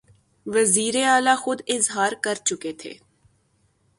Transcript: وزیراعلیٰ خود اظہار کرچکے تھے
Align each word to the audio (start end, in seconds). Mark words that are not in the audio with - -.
وزیراعلیٰ 0.45 1.35
خود 1.37 1.59
اظہار 1.75 2.11
کرچکے 2.23 2.71
تھے 2.79 2.93